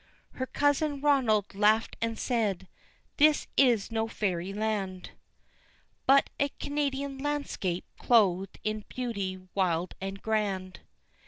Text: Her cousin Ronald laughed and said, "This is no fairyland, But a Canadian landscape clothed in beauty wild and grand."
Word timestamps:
Her 0.31 0.47
cousin 0.47 0.99
Ronald 0.99 1.53
laughed 1.53 1.95
and 2.01 2.17
said, 2.17 2.67
"This 3.17 3.45
is 3.55 3.91
no 3.91 4.07
fairyland, 4.07 5.11
But 6.07 6.31
a 6.39 6.49
Canadian 6.59 7.19
landscape 7.19 7.85
clothed 7.99 8.57
in 8.63 8.83
beauty 8.89 9.47
wild 9.53 9.93
and 10.01 10.19
grand." 10.19 10.79